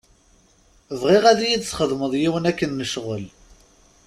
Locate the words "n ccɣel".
2.85-3.25